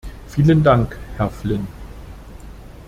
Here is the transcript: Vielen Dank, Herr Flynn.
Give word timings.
Vielen 0.29 0.63
Dank, 0.63 0.97
Herr 1.17 1.29
Flynn. 1.29 1.67